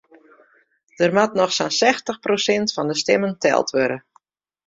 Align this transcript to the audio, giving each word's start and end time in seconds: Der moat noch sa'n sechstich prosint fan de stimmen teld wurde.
Der 0.99 1.11
moat 1.17 1.35
noch 1.39 1.53
sa'n 1.57 1.75
sechstich 1.81 2.19
prosint 2.25 2.73
fan 2.75 2.89
de 2.93 2.97
stimmen 3.01 3.37
teld 3.43 3.67
wurde. 3.77 3.99